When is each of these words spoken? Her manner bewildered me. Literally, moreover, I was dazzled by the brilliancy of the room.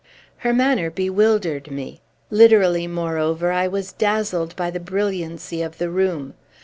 Her 0.37 0.51
manner 0.51 0.89
bewildered 0.89 1.69
me. 1.69 2.01
Literally, 2.31 2.87
moreover, 2.87 3.51
I 3.51 3.67
was 3.67 3.91
dazzled 3.91 4.55
by 4.55 4.71
the 4.71 4.79
brilliancy 4.79 5.61
of 5.61 5.77
the 5.77 5.91
room. 5.91 6.33